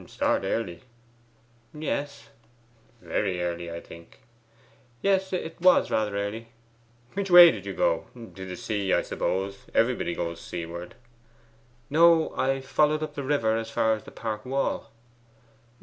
'Start 0.07 0.41
early?' 0.43 0.81
'Yes.' 1.75 2.29
'Very 3.03 3.39
early, 3.39 3.71
I 3.71 3.79
think?' 3.79 4.21
'Yes, 5.03 5.31
it 5.31 5.61
was 5.61 5.91
rather 5.91 6.17
early.' 6.17 6.47
'Which 7.13 7.29
way 7.29 7.51
did 7.51 7.67
you 7.67 7.73
go? 7.73 8.05
To 8.15 8.43
the 8.47 8.55
sea, 8.55 8.93
I 8.95 9.03
suppose. 9.03 9.67
Everybody 9.75 10.15
goes 10.15 10.41
seaward.' 10.41 10.95
'No; 11.91 12.33
I 12.35 12.61
followed 12.61 13.03
up 13.03 13.13
the 13.13 13.21
river 13.21 13.55
as 13.55 13.69
far 13.69 13.93
as 13.93 14.03
the 14.03 14.09
park 14.09 14.43
wall. 14.43 14.89